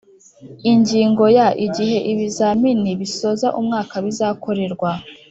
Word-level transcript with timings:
Ingingo 0.71 1.23
ya 1.37 1.47
Igihe 1.65 1.97
ibizamini 2.11 2.89
bisoza 3.01 3.47
umwaka 3.59 3.95
bizakorerwa 4.05 4.89